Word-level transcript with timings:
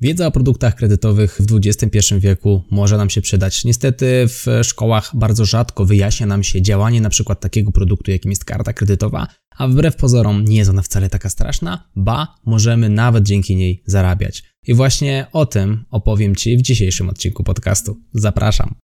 Wiedza 0.00 0.26
o 0.26 0.30
produktach 0.30 0.74
kredytowych 0.74 1.40
w 1.40 1.46
XXI 1.66 2.14
wieku 2.18 2.62
może 2.70 2.96
nam 2.96 3.10
się 3.10 3.20
przydać. 3.20 3.64
Niestety 3.64 4.24
w 4.28 4.46
szkołach 4.62 5.10
bardzo 5.14 5.44
rzadko 5.44 5.84
wyjaśnia 5.84 6.26
nam 6.26 6.42
się 6.42 6.62
działanie 6.62 7.00
na 7.00 7.10
przykład 7.10 7.40
takiego 7.40 7.72
produktu, 7.72 8.10
jakim 8.10 8.30
jest 8.30 8.44
karta 8.44 8.72
kredytowa, 8.72 9.26
a 9.56 9.68
wbrew 9.68 9.96
pozorom 9.96 10.44
nie 10.44 10.56
jest 10.56 10.70
ona 10.70 10.82
wcale 10.82 11.10
taka 11.10 11.30
straszna, 11.30 11.88
ba, 11.96 12.34
możemy 12.46 12.88
nawet 12.88 13.24
dzięki 13.24 13.56
niej 13.56 13.82
zarabiać. 13.86 14.42
I 14.66 14.74
właśnie 14.74 15.26
o 15.32 15.46
tym 15.46 15.84
opowiem 15.90 16.36
Ci 16.36 16.56
w 16.56 16.62
dzisiejszym 16.62 17.08
odcinku 17.08 17.44
podcastu. 17.44 17.96
Zapraszam. 18.14 18.74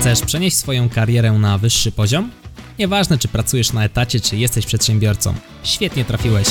Chcesz 0.00 0.20
przenieść 0.20 0.56
swoją 0.56 0.88
karierę 0.88 1.32
na 1.32 1.58
wyższy 1.58 1.92
poziom? 1.92 2.30
Nieważne, 2.78 3.18
czy 3.18 3.28
pracujesz 3.28 3.72
na 3.72 3.84
etacie, 3.84 4.20
czy 4.20 4.36
jesteś 4.36 4.66
przedsiębiorcą. 4.66 5.34
Świetnie 5.62 6.04
trafiłeś. 6.04 6.46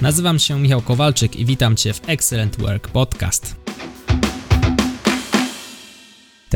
Nazywam 0.00 0.38
się 0.38 0.60
Michał 0.60 0.82
Kowalczyk 0.82 1.36
i 1.36 1.44
witam 1.44 1.76
Cię 1.76 1.92
w 1.92 2.08
Excellent 2.08 2.60
Work 2.60 2.88
Podcast. 2.88 3.65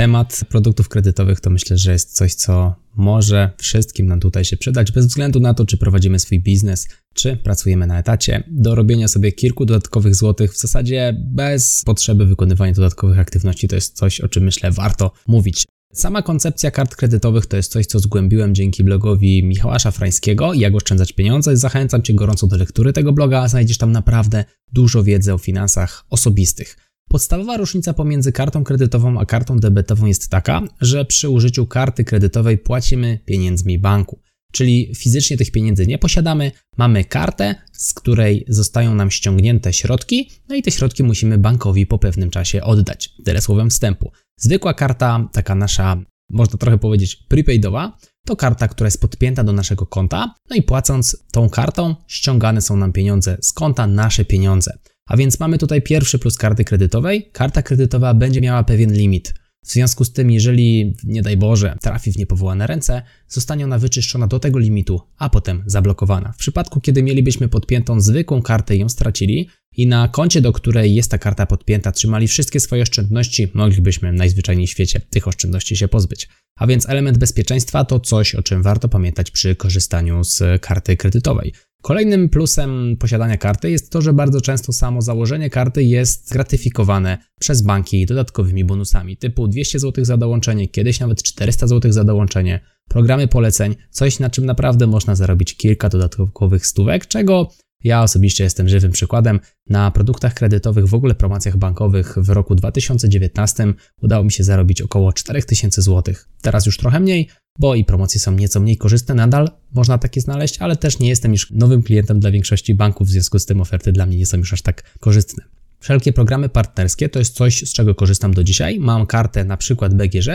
Temat 0.00 0.40
produktów 0.48 0.88
kredytowych 0.88 1.40
to 1.40 1.50
myślę, 1.50 1.78
że 1.78 1.92
jest 1.92 2.16
coś, 2.16 2.34
co 2.34 2.74
może 2.96 3.50
wszystkim 3.58 4.06
nam 4.06 4.20
tutaj 4.20 4.44
się 4.44 4.56
przydać, 4.56 4.92
bez 4.92 5.06
względu 5.06 5.40
na 5.40 5.54
to, 5.54 5.66
czy 5.66 5.76
prowadzimy 5.76 6.18
swój 6.18 6.40
biznes, 6.40 6.88
czy 7.14 7.36
pracujemy 7.36 7.86
na 7.86 7.98
etacie, 7.98 8.44
do 8.50 8.74
robienia 8.74 9.08
sobie 9.08 9.32
kilku 9.32 9.64
dodatkowych 9.66 10.14
złotych 10.14 10.52
w 10.52 10.58
zasadzie 10.58 11.16
bez 11.18 11.82
potrzeby 11.84 12.26
wykonywania 12.26 12.72
dodatkowych 12.72 13.18
aktywności. 13.18 13.68
To 13.68 13.74
jest 13.74 13.96
coś, 13.96 14.20
o 14.20 14.28
czym 14.28 14.44
myślę 14.44 14.70
warto 14.70 15.12
mówić. 15.26 15.66
Sama 15.92 16.22
koncepcja 16.22 16.70
kart 16.70 16.96
kredytowych 16.96 17.46
to 17.46 17.56
jest 17.56 17.72
coś, 17.72 17.86
co 17.86 17.98
zgłębiłem 17.98 18.54
dzięki 18.54 18.84
blogowi 18.84 19.44
Michała 19.44 19.78
Szafrańskiego 19.78 20.54
Jak 20.54 20.74
oszczędzać 20.74 21.12
pieniądze. 21.12 21.56
Zachęcam 21.56 22.02
Cię 22.02 22.14
gorąco 22.14 22.46
do 22.46 22.56
lektury 22.56 22.92
tego 22.92 23.12
bloga, 23.12 23.48
znajdziesz 23.48 23.78
tam 23.78 23.92
naprawdę 23.92 24.44
dużo 24.72 25.02
wiedzy 25.02 25.34
o 25.34 25.38
finansach 25.38 26.04
osobistych. 26.10 26.89
Podstawowa 27.10 27.56
różnica 27.56 27.94
pomiędzy 27.94 28.32
kartą 28.32 28.64
kredytową 28.64 29.20
a 29.20 29.26
kartą 29.26 29.58
debetową 29.58 30.06
jest 30.06 30.28
taka, 30.28 30.62
że 30.80 31.04
przy 31.04 31.28
użyciu 31.28 31.66
karty 31.66 32.04
kredytowej 32.04 32.58
płacimy 32.58 33.18
pieniędzmi 33.24 33.78
banku. 33.78 34.20
Czyli 34.52 34.92
fizycznie 34.96 35.36
tych 35.36 35.50
pieniędzy 35.50 35.86
nie 35.86 35.98
posiadamy, 35.98 36.52
mamy 36.76 37.04
kartę, 37.04 37.54
z 37.72 37.94
której 37.94 38.44
zostają 38.48 38.94
nam 38.94 39.10
ściągnięte 39.10 39.72
środki, 39.72 40.30
no 40.48 40.54
i 40.54 40.62
te 40.62 40.70
środki 40.70 41.02
musimy 41.02 41.38
bankowi 41.38 41.86
po 41.86 41.98
pewnym 41.98 42.30
czasie 42.30 42.62
oddać. 42.62 43.14
Tyle 43.24 43.40
słowem 43.40 43.70
wstępu. 43.70 44.12
Zwykła 44.36 44.74
karta, 44.74 45.28
taka 45.32 45.54
nasza, 45.54 46.02
można 46.30 46.58
trochę 46.58 46.78
powiedzieć, 46.78 47.16
prepaidowa, 47.16 47.98
to 48.26 48.36
karta, 48.36 48.68
która 48.68 48.86
jest 48.86 49.00
podpięta 49.00 49.44
do 49.44 49.52
naszego 49.52 49.86
konta, 49.86 50.34
no 50.50 50.56
i 50.56 50.62
płacąc 50.62 51.16
tą 51.32 51.48
kartą, 51.48 51.94
ściągane 52.06 52.60
są 52.60 52.76
nam 52.76 52.92
pieniądze 52.92 53.36
z 53.40 53.52
konta, 53.52 53.86
nasze 53.86 54.24
pieniądze. 54.24 54.78
A 55.10 55.16
więc 55.16 55.40
mamy 55.40 55.58
tutaj 55.58 55.82
pierwszy 55.82 56.18
plus 56.18 56.36
karty 56.36 56.64
kredytowej. 56.64 57.30
Karta 57.32 57.62
kredytowa 57.62 58.14
będzie 58.14 58.40
miała 58.40 58.64
pewien 58.64 58.92
limit. 58.92 59.34
W 59.64 59.72
związku 59.72 60.04
z 60.04 60.12
tym, 60.12 60.30
jeżeli, 60.30 60.96
nie 61.04 61.22
daj 61.22 61.36
Boże, 61.36 61.76
trafi 61.80 62.12
w 62.12 62.16
niepowołane 62.16 62.66
ręce, 62.66 63.02
zostanie 63.28 63.64
ona 63.64 63.78
wyczyszczona 63.78 64.26
do 64.26 64.38
tego 64.38 64.58
limitu, 64.58 65.00
a 65.18 65.28
potem 65.28 65.62
zablokowana. 65.66 66.32
W 66.32 66.36
przypadku, 66.36 66.80
kiedy 66.80 67.02
mielibyśmy 67.02 67.48
podpiętą 67.48 68.00
zwykłą 68.00 68.42
kartę 68.42 68.76
i 68.76 68.80
ją 68.80 68.88
stracili 68.88 69.48
i 69.76 69.86
na 69.86 70.08
koncie, 70.08 70.40
do 70.40 70.52
której 70.52 70.94
jest 70.94 71.10
ta 71.10 71.18
karta 71.18 71.46
podpięta, 71.46 71.92
trzymali 71.92 72.28
wszystkie 72.28 72.60
swoje 72.60 72.82
oszczędności, 72.82 73.48
moglibyśmy 73.54 74.12
najzwyczajniej 74.12 74.66
w 74.66 74.70
świecie 74.70 75.00
tych 75.00 75.28
oszczędności 75.28 75.76
się 75.76 75.88
pozbyć. 75.88 76.28
A 76.56 76.66
więc 76.66 76.88
element 76.88 77.18
bezpieczeństwa 77.18 77.84
to 77.84 78.00
coś, 78.00 78.34
o 78.34 78.42
czym 78.42 78.62
warto 78.62 78.88
pamiętać 78.88 79.30
przy 79.30 79.56
korzystaniu 79.56 80.24
z 80.24 80.62
karty 80.62 80.96
kredytowej. 80.96 81.52
Kolejnym 81.82 82.28
plusem 82.28 82.96
posiadania 82.98 83.36
karty 83.36 83.70
jest 83.70 83.90
to, 83.90 84.02
że 84.02 84.12
bardzo 84.12 84.40
często 84.40 84.72
samo 84.72 85.02
założenie 85.02 85.50
karty 85.50 85.82
jest 85.82 86.32
gratyfikowane 86.32 87.18
przez 87.40 87.62
banki 87.62 88.06
dodatkowymi 88.06 88.64
bonusami 88.64 89.16
typu 89.16 89.48
200 89.48 89.78
zł 89.78 90.04
za 90.04 90.16
dołączenie, 90.16 90.68
kiedyś 90.68 91.00
nawet 91.00 91.22
400 91.22 91.66
zł 91.66 91.92
za 91.92 92.04
dołączenie, 92.04 92.60
programy 92.88 93.28
poleceń, 93.28 93.76
coś 93.90 94.18
na 94.18 94.30
czym 94.30 94.46
naprawdę 94.46 94.86
można 94.86 95.14
zarobić 95.14 95.56
kilka 95.56 95.88
dodatkowych 95.88 96.66
stówek, 96.66 97.06
czego 97.06 97.50
ja 97.84 98.02
osobiście 98.02 98.44
jestem 98.44 98.68
żywym 98.68 98.92
przykładem. 98.92 99.40
Na 99.68 99.90
produktach 99.90 100.34
kredytowych, 100.34 100.86
w 100.86 100.94
ogóle 100.94 101.14
promocjach 101.14 101.56
bankowych 101.56 102.18
w 102.18 102.28
roku 102.28 102.54
2019 102.54 103.74
udało 104.02 104.24
mi 104.24 104.32
się 104.32 104.44
zarobić 104.44 104.82
około 104.82 105.12
4000 105.12 105.82
zł. 105.82 106.14
Teraz 106.42 106.66
już 106.66 106.76
trochę 106.76 107.00
mniej, 107.00 107.28
bo 107.58 107.74
i 107.74 107.84
promocje 107.84 108.20
są 108.20 108.32
nieco 108.32 108.60
mniej 108.60 108.76
korzystne, 108.76 109.14
nadal 109.14 109.50
można 109.74 109.98
takie 109.98 110.20
znaleźć, 110.20 110.58
ale 110.58 110.76
też 110.76 110.98
nie 110.98 111.08
jestem 111.08 111.32
już 111.32 111.50
nowym 111.50 111.82
klientem 111.82 112.20
dla 112.20 112.30
większości 112.30 112.74
banków, 112.74 113.08
w 113.08 113.10
związku 113.10 113.38
z 113.38 113.46
tym 113.46 113.60
oferty 113.60 113.92
dla 113.92 114.06
mnie 114.06 114.16
nie 114.16 114.26
są 114.26 114.36
już 114.36 114.52
aż 114.52 114.62
tak 114.62 114.82
korzystne. 115.00 115.44
Wszelkie 115.80 116.12
programy 116.12 116.48
partnerskie 116.48 117.08
to 117.08 117.18
jest 117.18 117.34
coś, 117.34 117.62
z 117.62 117.72
czego 117.72 117.94
korzystam 117.94 118.34
do 118.34 118.44
dzisiaj. 118.44 118.78
Mam 118.78 119.06
kartę 119.06 119.44
na 119.44 119.56
przykład 119.56 119.94
BGŻ, 119.94 120.28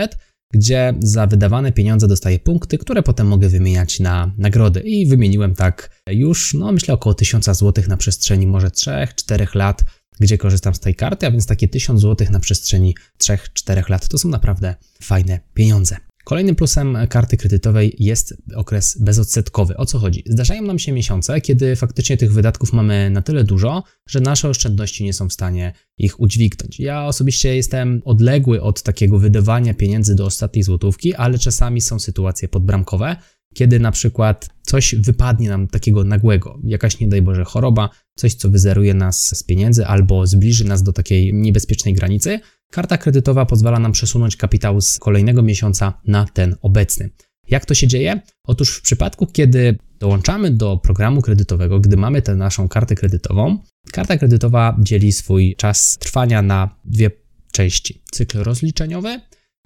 gdzie 0.52 0.94
za 1.00 1.26
wydawane 1.26 1.72
pieniądze 1.72 2.08
dostaję 2.08 2.38
punkty, 2.38 2.78
które 2.78 3.02
potem 3.02 3.26
mogę 3.26 3.48
wymieniać 3.48 4.00
na 4.00 4.32
nagrody. 4.38 4.80
I 4.80 5.06
wymieniłem 5.06 5.54
tak 5.54 6.02
już, 6.10 6.54
no 6.54 6.72
myślę, 6.72 6.94
około 6.94 7.14
1000 7.14 7.44
zł 7.44 7.84
na 7.88 7.96
przestrzeni 7.96 8.46
może 8.46 8.68
3-4 8.68 9.56
lat, 9.56 9.84
gdzie 10.20 10.38
korzystam 10.38 10.74
z 10.74 10.80
tej 10.80 10.94
karty, 10.94 11.26
a 11.26 11.30
więc 11.30 11.46
takie 11.46 11.68
1000 11.68 12.00
zł 12.00 12.26
na 12.30 12.40
przestrzeni 12.40 12.94
3-4 13.18 13.90
lat 13.90 14.08
to 14.08 14.18
są 14.18 14.28
naprawdę 14.28 14.74
fajne 15.02 15.40
pieniądze. 15.54 15.96
Kolejnym 16.28 16.56
plusem 16.56 16.98
karty 17.08 17.36
kredytowej 17.36 17.96
jest 17.98 18.34
okres 18.54 18.98
bezodsetkowy. 19.00 19.76
O 19.76 19.86
co 19.86 19.98
chodzi? 19.98 20.22
Zdarzają 20.26 20.62
nam 20.62 20.78
się 20.78 20.92
miesiące, 20.92 21.40
kiedy 21.40 21.76
faktycznie 21.76 22.16
tych 22.16 22.32
wydatków 22.32 22.72
mamy 22.72 23.10
na 23.10 23.22
tyle 23.22 23.44
dużo, 23.44 23.82
że 24.08 24.20
nasze 24.20 24.48
oszczędności 24.48 25.04
nie 25.04 25.12
są 25.12 25.28
w 25.28 25.32
stanie 25.32 25.72
ich 25.98 26.20
udźwignąć. 26.20 26.80
Ja 26.80 27.04
osobiście 27.04 27.56
jestem 27.56 28.02
odległy 28.04 28.62
od 28.62 28.82
takiego 28.82 29.18
wydawania 29.18 29.74
pieniędzy 29.74 30.14
do 30.14 30.26
ostatniej 30.26 30.62
złotówki, 30.62 31.14
ale 31.14 31.38
czasami 31.38 31.80
są 31.80 31.98
sytuacje 31.98 32.48
podbramkowe, 32.48 33.16
kiedy 33.54 33.80
na 33.80 33.92
przykład 33.92 34.48
coś 34.62 34.94
wypadnie 34.94 35.48
nam 35.48 35.68
takiego 35.68 36.04
nagłego, 36.04 36.58
jakaś 36.64 37.00
nie 37.00 37.08
daj 37.08 37.22
Boże 37.22 37.44
choroba, 37.44 37.90
coś 38.14 38.34
co 38.34 38.50
wyzeruje 38.50 38.94
nas 38.94 39.36
z 39.38 39.42
pieniędzy 39.42 39.86
albo 39.86 40.26
zbliży 40.26 40.64
nas 40.64 40.82
do 40.82 40.92
takiej 40.92 41.34
niebezpiecznej 41.34 41.94
granicy, 41.94 42.40
Karta 42.70 42.98
kredytowa 42.98 43.46
pozwala 43.46 43.78
nam 43.78 43.92
przesunąć 43.92 44.36
kapitał 44.36 44.80
z 44.80 44.98
kolejnego 44.98 45.42
miesiąca 45.42 46.00
na 46.06 46.24
ten 46.24 46.56
obecny. 46.62 47.10
Jak 47.48 47.64
to 47.64 47.74
się 47.74 47.86
dzieje? 47.86 48.20
Otóż 48.44 48.76
w 48.76 48.82
przypadku, 48.82 49.26
kiedy 49.26 49.78
dołączamy 50.00 50.50
do 50.50 50.76
programu 50.76 51.22
kredytowego, 51.22 51.80
gdy 51.80 51.96
mamy 51.96 52.22
tę 52.22 52.34
naszą 52.34 52.68
kartę 52.68 52.94
kredytową, 52.94 53.58
karta 53.92 54.18
kredytowa 54.18 54.76
dzieli 54.80 55.12
swój 55.12 55.56
czas 55.56 55.96
trwania 55.98 56.42
na 56.42 56.78
dwie 56.84 57.10
części: 57.52 58.02
cykl 58.12 58.38
rozliczeniowy 58.38 59.20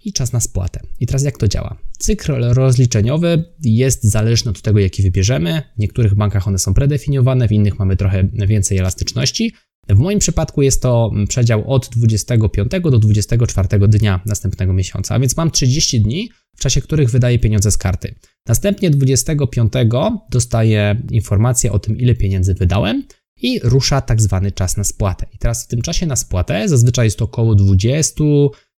i 0.04 0.12
czas 0.12 0.32
na 0.32 0.40
spłatę. 0.40 0.80
I 1.00 1.06
teraz 1.06 1.22
jak 1.22 1.38
to 1.38 1.48
działa? 1.48 1.76
Cykl 1.98 2.32
rozliczeniowy 2.42 3.44
jest 3.62 4.04
zależny 4.04 4.50
od 4.50 4.62
tego, 4.62 4.78
jaki 4.78 5.02
wybierzemy. 5.02 5.62
W 5.76 5.78
niektórych 5.78 6.14
bankach 6.14 6.48
one 6.48 6.58
są 6.58 6.74
predefiniowane, 6.74 7.48
w 7.48 7.52
innych 7.52 7.78
mamy 7.78 7.96
trochę 7.96 8.24
więcej 8.24 8.78
elastyczności. 8.78 9.52
W 9.88 9.98
moim 9.98 10.18
przypadku 10.18 10.62
jest 10.62 10.82
to 10.82 11.10
przedział 11.28 11.72
od 11.72 11.88
25 11.88 12.70
do 12.82 12.98
24 12.98 13.68
dnia 13.88 14.20
następnego 14.26 14.72
miesiąca, 14.72 15.14
a 15.14 15.18
więc 15.18 15.36
mam 15.36 15.50
30 15.50 16.00
dni, 16.00 16.30
w 16.56 16.60
czasie 16.60 16.80
których 16.80 17.10
wydaję 17.10 17.38
pieniądze 17.38 17.70
z 17.70 17.78
karty. 17.78 18.14
Następnie 18.46 18.90
25 18.90 19.72
dostaję 20.30 21.02
informację 21.10 21.72
o 21.72 21.78
tym, 21.78 21.98
ile 21.98 22.14
pieniędzy 22.14 22.54
wydałem 22.54 23.04
i 23.42 23.60
rusza 23.62 24.00
tak 24.00 24.22
zwany 24.22 24.52
czas 24.52 24.76
na 24.76 24.84
spłatę. 24.84 25.26
I 25.34 25.38
teraz 25.38 25.64
w 25.64 25.66
tym 25.66 25.82
czasie 25.82 26.06
na 26.06 26.16
spłatę, 26.16 26.68
zazwyczaj 26.68 27.06
jest 27.06 27.18
to 27.18 27.24
około 27.24 27.54
20, 27.54 28.24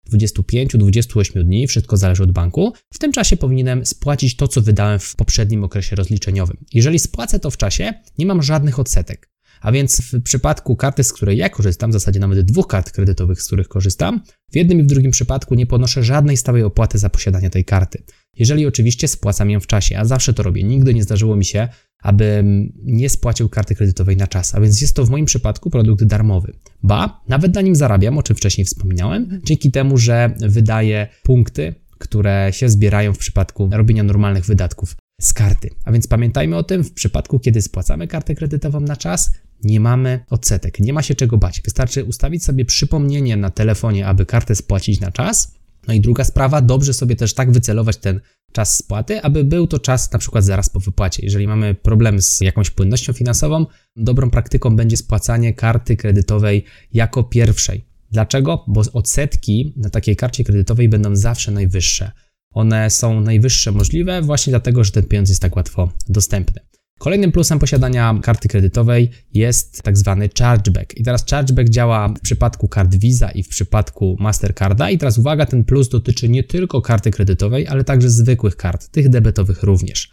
25, 0.06 0.72
28 0.74 1.44
dni, 1.44 1.68
wszystko 1.68 1.98
zależy 1.98 2.24
od 2.24 2.32
banku. 2.32 2.74
W 2.94 3.00
tym 3.00 3.12
czasie 3.12 3.38
powinienem 3.38 3.86
spłacić 3.86 4.36
to, 4.36 4.48
co 4.48 4.62
wydałem 4.62 5.00
w 5.00 5.16
poprzednim 5.16 5.64
okresie 5.64 5.96
rozliczeniowym. 5.96 6.58
Jeżeli 6.74 7.00
spłacę 7.00 7.40
to 7.40 7.52
w 7.52 7.58
czasie, 7.58 7.94
nie 8.18 8.26
mam 8.26 8.44
żadnych 8.44 8.80
odsetek. 8.80 9.30
A 9.62 9.72
więc 9.72 10.02
w 10.02 10.24
przypadku 10.24 10.76
karty, 10.76 11.04
z 11.04 11.14
której 11.14 11.38
ja 11.38 11.50
korzystam, 11.50 11.90
w 11.90 11.94
zasadzie 11.94 12.20
nawet 12.20 12.42
dwóch 12.42 12.68
kart 12.68 12.92
kredytowych, 12.92 13.42
z 13.42 13.48
których 13.48 13.68
korzystam, 13.68 14.22
w 14.52 14.56
jednym 14.56 14.80
i 14.80 14.84
w 14.84 14.86
drugim 14.86 15.12
przypadku 15.12 15.56
nie 15.56 15.66
ponoszę 15.66 16.04
żadnej 16.04 16.38
stałej 16.38 16.64
opłaty 16.64 16.98
za 16.98 17.10
posiadanie 17.10 17.50
tej 17.50 17.66
karty. 17.66 18.04
Jeżeli 18.38 18.68
oczywiście 18.68 19.08
spłacam 19.08 19.50
ją 19.50 19.60
w 19.60 19.68
czasie, 19.68 19.98
a 19.98 20.06
zawsze 20.06 20.34
to 20.34 20.44
robię. 20.44 20.64
Nigdy 20.64 20.94
nie 20.94 21.04
zdarzyło 21.04 21.36
mi 21.36 21.46
się, 21.46 21.68
abym 22.04 22.74
nie 22.84 23.10
spłacił 23.10 23.50
karty 23.50 23.76
kredytowej 23.76 24.18
na 24.18 24.28
czas, 24.28 24.56
a 24.56 24.62
więc 24.62 24.82
jest 24.82 24.96
to 24.96 25.06
w 25.06 25.10
moim 25.10 25.26
przypadku 25.26 25.70
produkt 25.70 26.04
darmowy. 26.04 26.54
Ba, 26.84 27.22
nawet 27.28 27.56
na 27.56 27.62
nim 27.62 27.76
zarabiam, 27.76 28.18
o 28.18 28.24
czym 28.24 28.36
wcześniej 28.36 28.66
wspominałem, 28.66 29.42
dzięki 29.44 29.72
temu, 29.72 29.98
że 29.98 30.36
wydaję 30.40 31.08
punkty, 31.24 31.76
które 31.98 32.50
się 32.54 32.70
zbierają 32.70 33.14
w 33.14 33.18
przypadku 33.18 33.70
robienia 33.72 34.04
normalnych 34.04 34.46
wydatków 34.46 34.96
z 35.22 35.34
karty. 35.34 35.70
A 35.86 35.92
więc 35.92 36.08
pamiętajmy 36.08 36.58
o 36.58 36.64
tym, 36.64 36.84
w 36.84 36.94
przypadku 36.94 37.40
kiedy 37.40 37.62
spłacamy 37.62 38.08
kartę 38.08 38.36
kredytową 38.36 38.80
na 38.80 38.98
czas, 38.98 39.32
nie 39.64 39.80
mamy 39.80 40.26
odsetek, 40.30 40.80
nie 40.80 40.94
ma 40.94 41.02
się 41.02 41.16
czego 41.16 41.38
bać. 41.38 41.62
Wystarczy 41.62 42.06
ustawić 42.06 42.44
sobie 42.44 42.66
przypomnienie 42.66 43.38
na 43.38 43.50
telefonie, 43.50 44.08
aby 44.08 44.26
kartę 44.26 44.56
spłacić 44.56 45.00
na 45.00 45.12
czas. 45.12 45.56
No 45.88 45.94
i 45.94 46.02
druga 46.02 46.24
sprawa, 46.24 46.62
dobrze 46.62 46.94
sobie 46.94 47.16
też 47.16 47.34
tak 47.34 47.52
wycelować 47.52 47.98
ten 47.98 48.20
czas 48.52 48.78
spłaty, 48.78 49.22
aby 49.22 49.44
był 49.44 49.68
to 49.68 49.80
czas 49.80 50.12
na 50.12 50.20
przykład 50.20 50.44
zaraz 50.44 50.70
po 50.70 50.80
wypłacie. 50.80 51.24
Jeżeli 51.26 51.48
mamy 51.48 51.76
problem 51.76 52.22
z 52.22 52.42
jakąś 52.42 52.70
płynnością 52.70 53.14
finansową, 53.14 53.66
dobrą 53.96 54.30
praktyką 54.30 54.76
będzie 54.76 54.98
spłacanie 54.98 55.54
karty 55.54 55.98
kredytowej 55.98 56.66
jako 56.94 57.24
pierwszej. 57.24 57.86
Dlaczego? 58.12 58.64
Bo 58.68 58.82
odsetki 58.94 59.74
na 59.78 59.90
takiej 59.90 60.16
karcie 60.16 60.44
kredytowej 60.44 60.90
będą 60.90 61.16
zawsze 61.16 61.52
najwyższe. 61.52 62.12
One 62.54 62.90
są 62.90 63.22
najwyższe 63.22 63.72
możliwe 63.72 64.22
właśnie 64.22 64.52
dlatego, 64.52 64.84
że 64.84 64.92
ten 64.92 65.04
pieniądz 65.04 65.30
jest 65.30 65.42
tak 65.42 65.56
łatwo 65.56 65.92
dostępny. 66.10 66.62
Kolejnym 67.02 67.32
plusem 67.32 67.60
posiadania 67.60 68.20
karty 68.24 68.48
kredytowej 68.48 69.10
jest 69.34 69.84
tak 69.84 69.98
zwany 69.98 70.30
chargeback. 70.40 70.98
I 70.98 71.04
teraz 71.04 71.26
chargeback 71.26 71.70
działa 71.70 72.08
w 72.08 72.20
przypadku 72.20 72.68
kart 72.68 72.96
Visa 72.96 73.32
i 73.32 73.44
w 73.44 73.48
przypadku 73.48 74.16
Mastercarda. 74.20 74.90
I 74.90 74.98
teraz 74.98 75.18
uwaga, 75.18 75.46
ten 75.46 75.64
plus 75.64 75.90
dotyczy 75.90 76.30
nie 76.30 76.44
tylko 76.44 76.82
karty 76.82 77.12
kredytowej, 77.12 77.68
ale 77.68 77.84
także 77.84 78.10
zwykłych 78.10 78.56
kart, 78.56 78.88
tych 78.88 79.10
debetowych 79.10 79.64
również. 79.64 80.12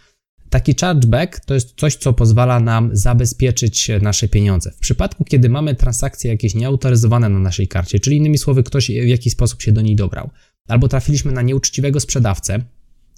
Taki 0.51 0.75
chargeback 0.81 1.41
to 1.41 1.55
jest 1.55 1.75
coś, 1.77 1.97
co 1.97 2.13
pozwala 2.13 2.61
nam 2.61 2.91
zabezpieczyć 2.93 3.91
nasze 4.03 4.29
pieniądze. 4.29 4.71
W 4.71 4.79
przypadku, 4.79 5.25
kiedy 5.25 5.49
mamy 5.49 5.75
transakcje 5.75 6.31
jakieś 6.31 6.55
nieautoryzowane 6.55 7.29
na 7.29 7.39
naszej 7.39 7.69
karcie, 7.69 8.01
czyli 8.01 8.17
innymi 8.17 8.39
słowy, 8.39 8.63
ktoś 8.63 8.91
w 8.91 9.09
jakiś 9.09 9.33
sposób 9.33 9.63
się 9.63 9.73
do 9.73 9.81
niej 9.81 9.97
dobrał, 9.97 10.31
albo 10.69 10.89
trafiliśmy 10.89 11.33
na 11.33 11.43
nieuczciwego 11.43 12.01
sprzedawcę, 12.01 12.61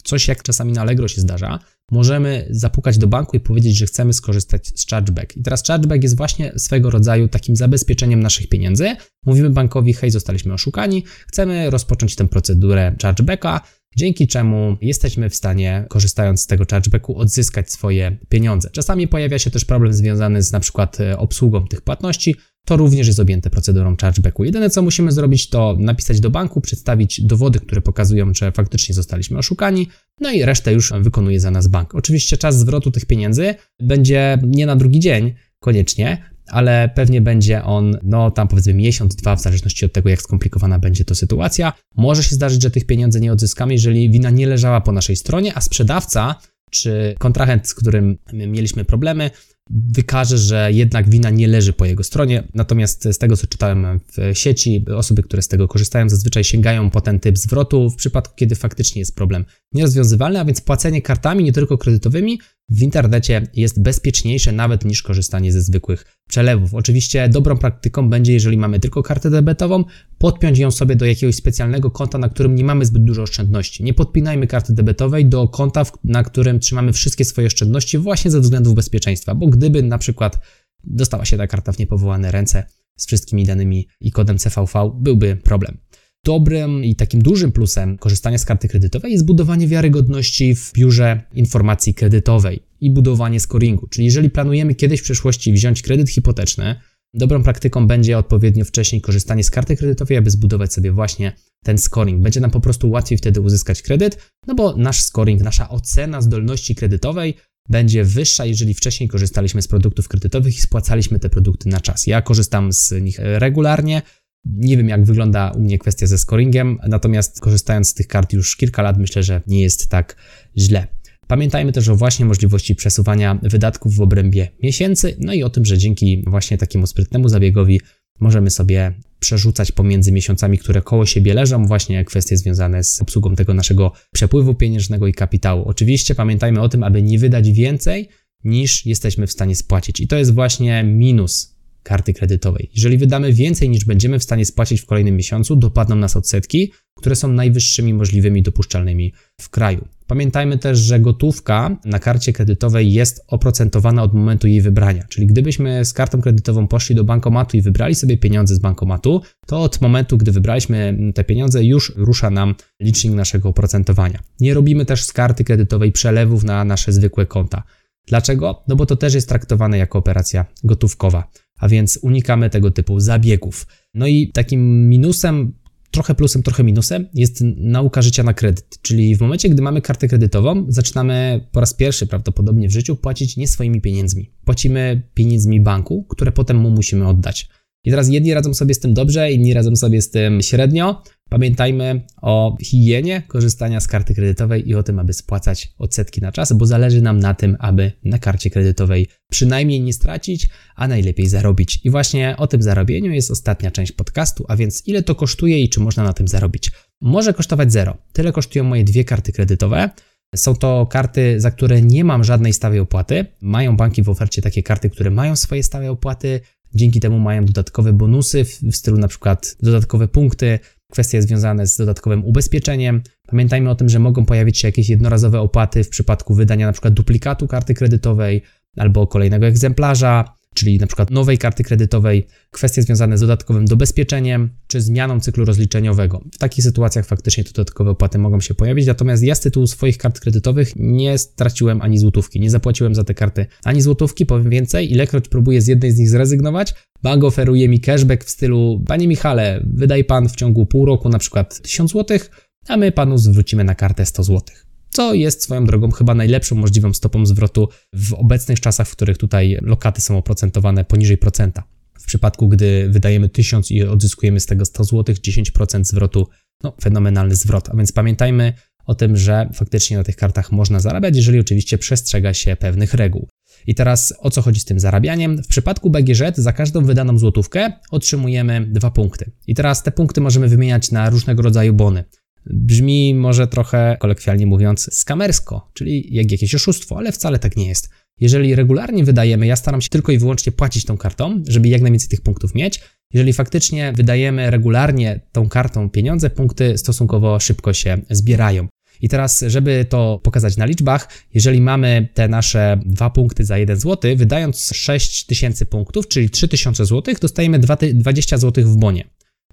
coś 0.05 0.29
jak 0.29 0.43
czasami 0.43 0.73
na 0.73 0.81
Allegro 0.81 1.09
się 1.09 1.21
zdarza, 1.21 1.59
możemy 1.91 2.47
zapukać 2.51 2.99
do 2.99 3.07
banku 3.07 3.37
i 3.37 3.41
powiedzieć, 3.41 3.79
że 3.79 3.87
chcemy 3.87 4.13
skorzystać 4.13 4.73
z 4.81 4.87
chargeback. 4.87 5.37
I 5.37 5.43
teraz 5.43 5.63
chargeback 5.67 6.03
jest 6.03 6.17
właśnie 6.17 6.53
swego 6.57 6.91
rodzaju 6.91 7.29
takim 7.29 7.57
zabezpieczeniem 7.57 8.21
naszych 8.21 8.49
pieniędzy. 8.49 8.97
Mówimy 9.27 9.51
bankowi, 9.51 9.93
hej, 9.93 10.11
zostaliśmy 10.11 10.55
oszukani, 10.55 11.05
chcemy 11.27 11.71
rozpocząć 11.71 12.17
tę 12.17 12.29
procedurę 12.29 12.97
chargebacka, 13.03 13.61
dzięki 13.97 14.27
czemu 14.27 14.77
jesteśmy 14.81 15.31
w 15.31 15.35
stanie, 15.35 15.87
korzystając 15.89 16.41
z 16.41 16.47
tego 16.47 16.65
chargebacku, 16.71 17.19
odzyskać 17.19 17.73
swoje 17.73 18.17
pieniądze. 18.29 18.71
Czasami 18.71 19.09
pojawia 19.09 19.39
się 19.39 19.51
też 19.51 19.65
problem 19.65 19.93
związany 19.93 20.43
z 20.43 20.53
na 20.53 20.61
przykład 20.61 21.01
e, 21.01 21.19
obsługą 21.19 21.67
tych 21.67 21.81
płatności, 21.81 22.37
to 22.65 22.77
również 22.77 23.07
jest 23.07 23.21
objęte 23.21 23.51
procedurą 23.51 23.97
chargebacku. 24.01 24.45
Jedyne 24.45 24.71
co 24.71 24.83
musimy 24.83 25.13
zrobić 25.13 25.49
to 25.49 25.77
napisać 25.79 26.21
do 26.21 26.31
banku, 26.31 26.61
przedstawić 26.61 27.21
dowody, 27.21 27.61
które 27.61 27.81
pokazują, 27.81 28.35
że 28.35 28.53
faktycznie 28.53 28.95
zostaliśmy 28.95 29.39
oszukani, 29.39 29.89
no 30.21 30.31
i 30.31 30.43
resztę 30.43 30.73
już 30.73 30.93
wykonuje 31.01 31.41
za 31.41 31.51
nas 31.51 31.69
bank. 31.69 31.95
Oczywiście 31.95 32.37
czas 32.37 32.59
zwrotu 32.59 32.91
tych 32.91 33.07
pieniędzy 33.07 33.55
będzie 33.81 34.39
nie 34.43 34.67
na 34.67 34.77
drugi 34.77 35.01
dzień 35.01 35.35
koniecznie, 35.61 36.30
ale 36.51 36.91
pewnie 36.95 37.21
będzie 37.21 37.65
on, 37.65 37.99
no 38.03 38.31
tam 38.31 38.49
powiedzmy 38.49 38.75
miesiąc, 38.75 39.17
dwa, 39.17 39.37
w 39.37 39.41
zależności 39.41 39.85
od 39.85 39.93
tego, 39.93 40.09
jak 40.09 40.23
skomplikowana 40.23 40.79
będzie 40.79 41.05
to 41.05 41.15
sytuacja. 41.15 41.73
Może 41.97 42.23
się 42.23 42.35
zdarzyć, 42.35 42.63
że 42.63 42.71
tych 42.71 42.87
pieniędzy 42.87 43.21
nie 43.21 43.33
odzyskamy, 43.33 43.73
jeżeli 43.73 44.11
wina 44.11 44.31
nie 44.31 44.47
leżała 44.47 44.81
po 44.81 44.93
naszej 44.93 45.17
stronie, 45.17 45.55
a 45.55 45.61
sprzedawca 45.61 46.35
czy 46.71 47.15
kontrahent, 47.19 47.69
z 47.69 47.75
którym 47.75 48.19
mieliśmy 48.33 48.85
problemy, 48.85 49.31
wykaże, 49.71 50.39
że 50.39 50.73
jednak 50.73 51.11
wina 51.11 51.31
nie 51.31 51.49
leży 51.49 51.73
po 51.73 51.85
jego 51.85 52.05
stronie. 52.05 52.43
Natomiast 52.55 53.09
z 53.13 53.19
tego, 53.19 53.37
co 53.37 53.47
czytałem 53.47 54.01
w 54.13 54.39
sieci, 54.39 54.85
osoby, 54.97 55.23
które 55.23 55.43
z 55.43 55.49
tego 55.49 55.69
korzystają, 55.69 56.09
zazwyczaj 56.09 56.45
sięgają 56.45 56.91
po 56.91 57.01
ten 57.01 57.21
typ 57.21 57.39
zwrotu 57.39 57.91
w 57.91 57.97
przypadku, 57.97 58.35
kiedy 58.37 58.55
faktycznie 58.55 59.01
jest 59.01 59.17
problem 59.17 59.45
nierozwiązywalny, 59.75 60.41
a 60.41 60.45
więc 60.45 60.61
płacenie 60.61 61.03
kartami, 61.03 61.45
nie 61.45 61.53
tylko 61.53 61.79
kredytowymi, 61.79 62.41
w 62.71 62.83
internecie 62.83 63.47
jest 63.55 63.83
bezpieczniejsze 63.83 64.53
nawet 64.53 64.85
niż 64.85 65.03
korzystanie 65.03 65.53
ze 65.53 65.61
zwykłych 65.61 66.05
przelewów. 66.29 66.75
Oczywiście 66.75 67.29
dobrą 67.29 67.59
praktyką 67.59 68.11
będzie, 68.11 68.33
jeżeli 68.33 68.57
mamy 68.57 68.81
tylko 68.81 69.03
kartę 69.03 69.31
debetową, 69.31 69.85
podpiąć 70.19 70.59
ją 70.59 70.71
sobie 70.71 70.97
do 70.97 71.07
jakiegoś 71.07 71.35
specjalnego 71.35 71.91
konta, 71.91 72.19
na 72.19 72.29
którym 72.29 72.55
nie 72.55 72.65
mamy 72.65 72.87
zbyt 72.87 73.05
dużo 73.05 73.23
oszczędności. 73.23 73.85
Nie 73.85 73.95
podpinajmy 73.95 74.47
karty 74.47 74.75
debetowej 74.75 75.27
do 75.27 75.49
konta, 75.49 75.83
na 76.05 76.25
którym 76.25 76.61
trzymamy 76.61 76.93
wszystkie 76.93 77.25
swoje 77.25 77.47
oszczędności 77.47 77.99
właśnie 77.99 78.31
ze 78.31 78.41
względów 78.41 78.75
bezpieczeństwa, 78.75 79.35
bo 79.35 79.47
gdyby 79.47 79.83
na 79.83 79.99
przykład 79.99 80.41
dostała 80.85 81.25
się 81.25 81.37
ta 81.37 81.47
karta 81.47 81.73
w 81.73 81.79
niepowołane 81.79 82.31
ręce 82.31 82.67
z 82.97 83.07
wszystkimi 83.07 83.45
danymi 83.45 83.89
i 84.01 84.13
kodem 84.13 84.39
CVV, 84.39 84.91
byłby 84.95 85.37
problem. 85.37 85.79
Dobrym 86.25 86.85
i 86.85 86.97
takim 86.97 87.23
dużym 87.23 87.53
plusem 87.53 87.99
korzystania 87.99 88.39
z 88.39 88.45
karty 88.45 88.69
kredytowej 88.69 89.13
jest 89.13 89.27
budowanie 89.27 89.69
wiarygodności 89.69 90.55
w 90.55 90.73
biurze 90.73 91.23
informacji 91.33 91.95
kredytowej 91.95 92.63
i 92.81 92.91
budowanie 92.91 93.41
scoringu. 93.41 93.87
Czyli 93.87 94.05
jeżeli 94.05 94.31
planujemy 94.31 94.75
kiedyś 94.75 95.01
w 95.01 95.05
przyszłości 95.05 95.53
wziąć 95.53 95.83
kredyt 95.83 96.11
hipoteczny, 96.11 96.81
dobrą 97.15 97.43
praktyką 97.43 97.87
będzie 97.87 98.19
odpowiednio 98.19 98.65
wcześniej 98.65 99.01
korzystanie 99.01 99.45
z 99.45 99.51
karty 99.51 99.77
kredytowej, 99.77 100.17
aby 100.17 100.31
zbudować 100.31 100.73
sobie 100.73 100.93
właśnie 100.93 101.33
ten 101.65 101.79
scoring. 101.79 102.23
Będzie 102.23 102.41
nam 102.41 102.51
po 102.51 102.61
prostu 102.61 102.91
łatwiej 102.91 103.19
wtedy 103.19 103.41
uzyskać 103.41 103.83
kredyt, 103.83 104.31
no 104.47 104.55
bo 104.55 104.77
nasz 104.77 105.03
scoring, 105.03 105.43
nasza 105.43 105.69
ocena 105.69 106.21
zdolności 106.21 106.75
kredytowej 106.75 107.35
będzie 107.69 108.05
wyższa, 108.05 108.45
jeżeli 108.45 108.75
wcześniej 108.75 109.09
korzystaliśmy 109.09 109.63
z 109.63 109.69
produktów 109.69 110.09
kredytowych 110.09 110.57
i 110.57 110.61
spłacaliśmy 110.61 111.19
te 111.19 111.31
produkty 111.31 111.69
na 111.69 111.81
czas. 111.81 112.07
Ja 112.07 112.23
korzystam 112.23 112.73
z 112.73 112.93
nich 113.03 113.17
regularnie, 113.19 114.03
nie 114.45 114.77
wiem, 114.77 114.89
jak 114.89 115.05
wygląda 115.05 115.51
u 115.51 115.61
mnie 115.61 115.79
kwestia 115.79 116.07
ze 116.07 116.19
scoringiem, 116.19 116.79
natomiast 116.89 117.41
korzystając 117.41 117.89
z 117.89 117.95
tych 117.95 118.07
kart 118.07 118.33
już 118.33 118.57
kilka 118.57 118.83
lat, 118.83 118.99
myślę, 118.99 119.23
że 119.23 119.43
nie 119.47 119.63
jest 119.63 119.89
tak 119.89 120.17
źle. 120.59 120.87
Pamiętajmy 121.27 121.73
też 121.73 121.89
o 121.89 121.97
właśnie 121.97 122.27
możliwości 122.27 122.75
przesuwania 122.75 123.39
wydatków 123.43 123.95
w 123.95 124.01
obrębie 124.01 124.49
miesięcy, 124.63 125.17
no 125.19 125.33
i 125.33 125.43
o 125.43 125.51
tym, 125.51 125.65
że 125.65 125.79
dzięki 125.79 126.25
właśnie 126.27 126.59
takiemu 126.59 126.87
sprytnemu 126.87 127.29
zabiegowi 127.29 127.81
możemy 128.21 128.51
sobie 128.51 128.95
przerzucać 129.19 129.73
pomiędzy 129.73 130.13
miesiącami, 130.13 130.59
które 130.59 130.83
koło 130.83 131.07
siebie 131.07 131.35
leżą, 131.35 131.67
właśnie 131.67 132.05
kwestie 132.05 132.37
związane 132.37 132.85
z 132.85 133.03
obsługą 133.03 133.35
tego 133.35 133.55
naszego 133.55 133.93
przepływu 134.13 134.55
pieniężnego 134.55 135.07
i 135.07 135.13
kapitału. 135.13 135.65
Oczywiście 135.65 136.15
pamiętajmy 136.15 136.61
o 136.61 136.69
tym, 136.69 136.83
aby 136.83 137.03
nie 137.03 137.19
wydać 137.19 137.51
więcej 137.51 138.09
niż 138.45 138.87
jesteśmy 138.87 139.27
w 139.27 139.33
stanie 139.33 139.57
spłacić. 139.57 140.01
I 140.01 140.09
to 140.09 140.17
jest 140.17 140.35
właśnie 140.35 140.85
minus 140.85 141.60
karty 141.91 142.15
kredytowej. 142.15 142.71
Jeżeli 142.75 142.99
wydamy 142.99 143.33
więcej 143.33 143.69
niż 143.69 143.85
będziemy 143.85 144.19
w 144.19 144.23
stanie 144.23 144.47
spłacić 144.47 144.81
w 144.81 144.87
kolejnym 144.87 145.17
miesiącu, 145.17 145.57
dopadną 145.57 145.97
nas 145.97 146.17
odsetki, 146.17 146.73
które 146.99 147.17
są 147.17 147.33
najwyższymi 147.33 147.95
możliwymi 147.95 148.43
dopuszczalnymi 148.43 149.13
w 149.41 149.49
kraju. 149.49 149.89
Pamiętajmy 150.07 150.59
też, 150.59 150.79
że 150.79 151.01
gotówka 151.01 151.77
na 151.85 151.99
karcie 151.99 152.33
kredytowej 152.33 152.93
jest 152.93 153.25
oprocentowana 153.29 154.03
od 154.03 154.15
momentu 154.15 154.47
jej 154.49 154.61
wybrania. 154.61 155.05
Czyli 155.09 155.27
gdybyśmy 155.27 155.85
z 155.85 155.93
kartą 155.93 156.21
kredytową 156.21 156.69
poszli 156.69 156.95
do 156.95 157.05
bankomatu 157.05 157.57
i 157.57 157.63
wybrali 157.63 157.95
sobie 157.95 158.19
pieniądze 158.19 158.55
z 158.55 158.59
bankomatu, 158.59 159.23
to 159.47 159.61
od 159.63 159.81
momentu, 159.81 160.19
gdy 160.19 160.33
wybraliśmy 160.33 160.99
te 161.15 161.25
pieniądze, 161.25 161.65
już 161.65 161.93
rusza 161.97 162.31
nam 162.31 162.55
licznik 162.81 163.15
naszego 163.15 163.49
oprocentowania. 163.49 164.19
Nie 164.41 164.55
robimy 164.55 164.85
też 164.85 165.05
z 165.05 165.13
karty 165.13 165.45
kredytowej 165.45 165.93
przelewów 165.93 166.45
na 166.45 166.65
nasze 166.65 166.93
zwykłe 166.93 167.27
konta. 167.27 167.63
Dlaczego? 168.07 168.63
No 168.69 168.77
bo 168.77 168.87
to 168.87 168.97
też 168.97 169.15
jest 169.15 169.29
traktowane 169.29 169.79
jako 169.79 169.99
operacja 169.99 170.47
gotówkowa 170.65 171.31
a 171.61 171.69
więc 171.69 171.99
unikamy 172.03 172.51
tego 172.51 172.71
typu 172.71 173.01
zabiegów. 173.01 173.67
No 173.95 174.07
i 174.07 174.33
takim 174.33 174.89
minusem, 174.89 175.53
trochę 175.91 176.15
plusem, 176.15 176.43
trochę 176.43 176.65
minusem 176.65 177.07
jest 177.15 177.41
nauka 177.57 178.03
życia 178.03 178.23
na 178.23 178.35
kredyt. 178.35 178.79
Czyli 178.83 179.17
w 179.17 179.21
momencie, 179.21 179.49
gdy 179.49 179.63
mamy 179.63 179.83
kartę 179.83 180.09
kredytową, 180.09 180.67
zaczynamy 180.69 181.47
po 181.53 181.61
raz 181.61 181.75
pierwszy 181.75 182.07
prawdopodobnie 182.07 182.69
w 182.69 182.73
życiu 182.73 182.97
płacić 182.97 183.37
nie 183.37 183.49
swoimi 183.49 183.81
pieniędzmi. 183.81 184.31
Płacimy 184.45 185.03
pieniędzmi 185.15 185.61
banku, 185.61 186.05
które 186.09 186.33
potem 186.33 186.57
mu 186.57 186.71
musimy 186.71 187.09
oddać. 187.09 187.49
I 187.85 187.91
teraz 187.91 188.09
jedni 188.09 188.35
radzą 188.35 188.55
sobie 188.55 188.75
z 188.75 188.81
tym 188.81 188.95
dobrze, 188.95 189.33
inni 189.33 189.55
radzą 189.55 189.77
sobie 189.77 190.03
z 190.03 190.11
tym 190.11 190.43
średnio. 190.43 191.03
Pamiętajmy 191.31 192.01
o 192.23 192.57
higienie 192.63 193.23
korzystania 193.29 193.81
z 193.81 193.89
karty 193.89 194.15
kredytowej 194.15 194.69
i 194.69 194.75
o 194.75 194.83
tym, 194.83 194.99
aby 194.99 195.13
spłacać 195.13 195.73
odsetki 195.79 196.21
na 196.21 196.33
czas, 196.33 196.53
bo 196.53 196.67
zależy 196.67 197.03
nam 197.03 197.19
na 197.19 197.35
tym, 197.35 197.57
aby 197.59 197.93
na 198.05 198.19
karcie 198.19 198.51
kredytowej 198.51 199.07
przynajmniej 199.31 199.81
nie 199.81 199.93
stracić, 199.93 200.49
a 200.77 200.89
najlepiej 200.89 201.29
zarobić. 201.29 201.81
I 201.85 201.91
właśnie 201.91 202.35
o 202.37 202.47
tym 202.47 202.63
zarobieniu 202.63 203.13
jest 203.13 203.31
ostatnia 203.31 203.71
część 203.71 203.93
podcastu, 203.93 204.45
a 204.49 204.57
więc 204.57 204.83
ile 204.87 205.03
to 205.03 205.15
kosztuje 205.15 205.61
i 205.61 205.69
czy 205.69 205.81
można 205.81 206.05
na 206.05 206.13
tym 206.13 206.29
zarobić. 206.29 206.71
Może 207.01 207.35
kosztować 207.35 207.73
zero. 207.73 207.97
Tyle 208.13 208.33
kosztują 208.33 208.65
moje 208.65 208.85
dwie 208.85 209.05
karty 209.05 209.33
kredytowe. 209.33 209.91
Są 210.37 210.55
to 210.55 210.87
karty, 210.87 211.41
za 211.41 211.51
które 211.51 211.83
nie 211.83 212.05
mam 212.05 212.25
żadnej 212.25 212.53
stałej 212.53 212.81
opłaty. 212.81 213.27
Mają 213.41 213.77
banki 213.77 214.03
w 214.03 214.09
ofercie 214.09 214.43
takie 214.43 214.63
karty, 214.63 214.91
które 214.91 215.11
mają 215.11 215.37
swoje 215.37 215.63
stałe 215.63 215.91
opłaty. 215.91 216.41
Dzięki 216.75 217.01
temu 217.01 217.19
mają 217.19 217.45
dodatkowe 217.45 217.93
bonusy 217.93 218.45
w 218.45 218.77
stylu 218.77 218.99
na 218.99 219.09
przykład 219.09 219.57
dodatkowe 219.63 220.09
punkty, 220.09 220.59
kwestie 220.91 221.23
związane 221.23 221.67
z 221.67 221.77
dodatkowym 221.77 222.25
ubezpieczeniem. 222.25 223.03
Pamiętajmy 223.27 223.71
o 223.71 223.75
tym, 223.75 223.89
że 223.89 223.99
mogą 223.99 224.27
pojawić 224.27 224.59
się 224.59 224.69
jakieś 224.69 224.89
jednorazowe 224.89 225.41
opłaty 225.41 225.85
w 225.85 225.89
przypadku 225.89 226.35
wydania 226.35 226.67
przykład 226.73 226.95
duplikatu 226.95 227.47
karty 227.49 227.75
kredytowej 227.75 228.43
albo 228.77 229.07
kolejnego 229.07 229.47
egzemplarza. 229.47 230.40
Czyli 230.55 230.79
na 230.79 230.87
przykład 230.87 231.11
nowej 231.11 231.39
karty 231.39 231.65
kredytowej, 231.65 232.27
kwestie 232.51 232.83
związane 232.83 233.19
z 233.19 233.21
dodatkowym 233.21 233.65
dobezpieczeniem 233.65 234.51
czy 234.67 234.81
zmianą 234.81 235.21
cyklu 235.21 235.45
rozliczeniowego. 235.45 236.25
W 236.33 236.39
takich 236.39 236.65
sytuacjach 236.65 237.07
faktycznie 237.07 237.45
te 237.45 237.53
dodatkowe 237.53 237.91
opłaty 237.91 238.19
mogą 238.19 238.41
się 238.41 238.55
pojawić, 238.55 238.87
natomiast 238.87 239.23
ja 239.23 239.35
z 239.35 239.41
tytułu 239.41 239.67
swoich 239.67 239.99
kart 239.99 240.21
kredytowych 240.21 240.73
nie 240.77 241.19
straciłem 241.19 241.83
ani 241.83 241.99
złotówki, 241.99 242.41
nie 242.41 242.51
zapłaciłem 242.51 242.95
za 242.95 243.05
te 243.05 243.15
karty 243.15 243.47
ani 243.65 243.83
złotówki, 243.83 244.27
powiem 244.27 244.51
więcej, 244.51 244.93
ilekroć 244.93 245.29
próbuję 245.29 245.63
z 245.63 245.67
jednej 245.67 245.93
z 245.93 245.99
nich 245.99 246.09
zrezygnować, 246.09 246.75
bank 247.03 247.25
oferuje 247.25 247.69
mi 247.69 247.81
cashback 247.81 248.25
w 248.25 248.31
stylu, 248.31 248.85
panie 248.87 249.09
Michale, 249.09 249.61
wydaj 249.67 250.05
pan 250.05 250.29
w 250.29 250.37
ciągu 250.37 250.67
pół 250.67 250.87
roku 250.87 251.09
na 251.09 251.19
przykład 251.19 251.63
1000 251.63 251.91
złotych, 251.91 252.31
a 252.69 252.77
my 252.77 252.93
panu 252.93 253.19
zwrócimy 253.19 253.65
na 253.65 253.75
kartę 253.75 254.07
100 254.07 254.23
złotych 254.23 254.70
co 254.91 255.15
jest 255.15 255.43
swoją 255.43 255.65
drogą 255.65 255.91
chyba 255.91 256.15
najlepszą 256.15 256.57
możliwą 256.57 256.93
stopą 256.93 257.27
zwrotu 257.27 257.69
w 257.93 258.15
obecnych 258.15 258.61
czasach, 258.61 258.89
w 258.89 258.93
których 258.93 259.19
tutaj 259.19 259.59
lokaty 259.63 260.01
są 260.01 260.19
oprocentowane 260.19 260.85
poniżej 260.85 261.19
procenta. 261.19 261.63
W 261.99 262.07
przypadku, 262.07 262.49
gdy 262.49 262.89
wydajemy 262.89 263.29
1000 263.29 263.71
i 263.71 263.83
odzyskujemy 263.83 264.41
z 264.41 264.47
tego 264.47 264.65
100 264.65 264.85
zł, 264.85 265.15
10% 265.15 265.85
zwrotu, 265.85 266.29
no 266.63 266.73
fenomenalny 266.83 267.37
zwrot. 267.37 267.69
A 267.69 267.77
więc 267.77 267.93
pamiętajmy 267.93 268.53
o 268.87 268.95
tym, 268.95 269.17
że 269.17 269.49
faktycznie 269.55 269.97
na 269.97 270.05
tych 270.05 270.17
kartach 270.17 270.53
można 270.53 270.81
zarabiać, 270.81 271.17
jeżeli 271.17 271.41
oczywiście 271.41 271.79
przestrzega 271.79 272.35
się 272.35 272.57
pewnych 272.57 272.95
reguł. 272.95 273.29
I 273.67 273.75
teraz 273.75 274.15
o 274.19 274.31
co 274.31 274.43
chodzi 274.43 274.61
z 274.61 274.65
tym 274.65 274.81
zarabianiem? 274.81 275.43
W 275.43 275.47
przypadku 275.47 275.91
BGŻ 275.91 276.23
za 276.35 276.53
każdą 276.53 276.85
wydaną 276.85 277.19
złotówkę 277.19 277.73
otrzymujemy 277.91 278.67
dwa 278.67 278.91
punkty. 278.91 279.31
I 279.47 279.55
teraz 279.55 279.83
te 279.83 279.93
punkty 279.93 280.21
możemy 280.21 280.49
wymieniać 280.49 280.91
na 280.91 281.11
różnego 281.11 281.43
rodzaju 281.43 281.75
bony. 281.75 282.05
Brzmi 282.47 283.15
może 283.15 283.47
trochę, 283.47 283.97
kolokwialnie 284.01 284.47
mówiąc, 284.47 284.91
skamersko, 284.93 285.71
czyli 285.75 286.15
jak 286.15 286.33
jakieś 286.33 286.55
oszustwo, 286.55 286.99
ale 286.99 287.13
wcale 287.13 287.39
tak 287.39 287.57
nie 287.57 287.69
jest. 287.69 287.89
Jeżeli 288.21 288.55
regularnie 288.55 289.05
wydajemy, 289.05 289.47
ja 289.47 289.57
staram 289.57 289.81
się 289.81 289.89
tylko 289.89 290.13
i 290.13 290.19
wyłącznie 290.19 290.53
płacić 290.53 290.85
tą 290.85 290.97
kartą, 290.97 291.43
żeby 291.49 291.69
jak 291.69 291.83
najwięcej 291.83 292.09
tych 292.09 292.21
punktów 292.21 292.55
mieć. 292.55 292.81
Jeżeli 293.13 293.33
faktycznie 293.33 293.93
wydajemy 293.97 294.51
regularnie 294.51 295.21
tą 295.33 295.49
kartą 295.49 295.91
pieniądze, 295.91 296.31
punkty 296.31 296.79
stosunkowo 296.79 297.41
szybko 297.41 297.73
się 297.73 297.99
zbierają. 298.11 298.69
I 299.01 299.09
teraz, 299.09 299.45
żeby 299.47 299.87
to 299.89 300.21
pokazać 300.23 300.57
na 300.57 300.65
liczbach, 300.65 301.09
jeżeli 301.35 301.61
mamy 301.61 302.09
te 302.15 302.29
nasze 302.29 302.81
dwa 302.87 303.11
punkty 303.11 303.45
za 303.45 303.59
1 303.59 303.77
zł, 303.77 304.17
wydając 304.17 304.71
6000 304.75 305.67
punktów, 305.67 306.09
czyli 306.09 306.31
3000 306.31 306.87
zł, 306.87 307.15
dostajemy 307.21 307.59
20 307.59 308.39
zł 308.39 308.65
w 308.65 308.77
bonie. 308.77 309.05